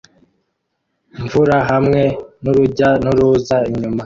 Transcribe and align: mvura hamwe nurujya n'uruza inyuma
mvura 1.23 1.57
hamwe 1.71 2.01
nurujya 2.41 2.89
n'uruza 3.03 3.55
inyuma 3.69 3.99